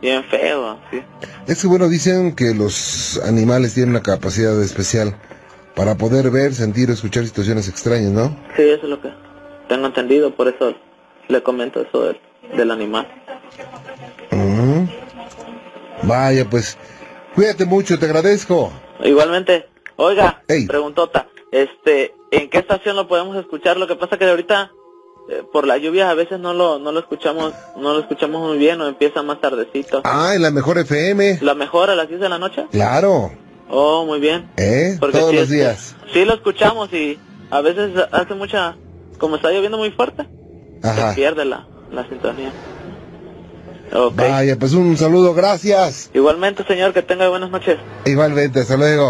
bien 0.00 0.24
feo, 0.24 0.78
sí. 0.90 1.02
Es 1.46 1.62
que 1.62 1.66
bueno, 1.68 1.88
dicen 1.88 2.34
que 2.34 2.54
los 2.54 3.20
animales 3.24 3.74
tienen 3.74 3.90
una 3.90 4.02
capacidad 4.02 4.60
especial 4.62 5.14
para 5.74 5.96
poder 5.96 6.30
ver, 6.30 6.54
sentir 6.54 6.90
o 6.90 6.92
escuchar 6.92 7.24
situaciones 7.24 7.68
extrañas, 7.68 8.10
¿no? 8.10 8.36
Sí, 8.56 8.62
eso 8.62 8.82
es 8.84 8.88
lo 8.88 9.00
que 9.00 9.10
tengo 9.68 9.86
entendido, 9.86 10.34
por 10.34 10.48
eso 10.48 10.74
le 11.28 11.42
comento 11.42 11.80
eso 11.80 12.04
del, 12.04 12.20
del 12.56 12.70
animal. 12.70 13.06
Ujú. 14.32 14.88
Vaya, 16.02 16.48
pues, 16.48 16.76
cuídate 17.34 17.64
mucho, 17.64 17.98
te 17.98 18.06
agradezco. 18.06 18.72
Igualmente, 19.04 19.68
oiga, 19.96 20.42
Ey. 20.48 20.66
preguntota, 20.66 21.28
este, 21.52 22.14
¿en 22.30 22.50
qué 22.50 22.58
estación 22.58 22.96
lo 22.96 23.06
podemos 23.08 23.36
escuchar? 23.36 23.76
Lo 23.76 23.86
que 23.86 23.94
pasa 23.96 24.18
que 24.18 24.24
ahorita 24.28 24.72
eh, 25.28 25.42
por 25.52 25.66
la 25.66 25.76
lluvia 25.78 26.10
a 26.10 26.14
veces 26.14 26.38
no 26.40 26.54
lo 26.54 26.78
no 26.78 26.92
lo 26.92 27.00
escuchamos, 27.00 27.52
no 27.76 27.92
lo 27.94 28.00
escuchamos 28.00 28.46
muy 28.48 28.58
bien 28.58 28.80
o 28.80 28.86
empieza 28.86 29.22
más 29.22 29.40
tardecito. 29.40 30.00
Ah, 30.04 30.32
en 30.34 30.42
la 30.42 30.50
mejor 30.50 30.78
FM. 30.78 31.38
¿La 31.42 31.54
mejor 31.54 31.90
a 31.90 31.94
las 31.94 32.08
10 32.08 32.20
de 32.20 32.28
la 32.28 32.38
noche? 32.38 32.66
Claro, 32.70 33.30
Oh, 33.70 34.06
muy 34.06 34.18
bien. 34.18 34.50
¿eh? 34.56 34.96
Porque 34.98 35.18
Todos 35.18 35.30
sí, 35.32 35.36
los 35.36 35.48
días. 35.50 35.94
Sí, 36.12 36.24
lo 36.24 36.32
escuchamos 36.34 36.90
y 36.92 37.18
a 37.50 37.60
veces 37.60 37.90
hace 38.12 38.34
mucha, 38.34 38.76
como 39.18 39.36
está 39.36 39.50
lloviendo 39.50 39.76
muy 39.76 39.90
fuerte, 39.90 40.26
Ajá. 40.82 41.10
se 41.10 41.14
pierde 41.16 41.44
la, 41.44 41.66
la 41.92 42.08
sintonía. 42.08 42.50
Ok. 43.92 44.16
Vaya, 44.16 44.56
pues 44.58 44.72
un 44.74 44.96
saludo, 44.96 45.34
gracias. 45.34 46.10
Igualmente, 46.14 46.64
señor, 46.64 46.92
que 46.92 47.02
tenga 47.02 47.28
buenas 47.28 47.50
noches. 47.50 47.78
Igualmente, 48.04 48.60
hasta 48.60 48.76
luego. 48.76 49.06